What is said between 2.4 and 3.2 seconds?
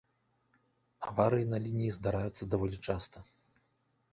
даволі часта.